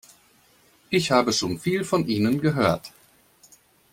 Ich 0.89 1.11
habe 1.11 1.31
schon 1.31 1.59
viel 1.59 1.83
von 1.83 2.07
Ihnen 2.07 2.41
gehört. 2.41 2.91